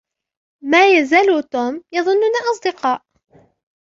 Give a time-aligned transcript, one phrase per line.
[0.63, 3.01] ما يزال توم يظننا أصدقاء.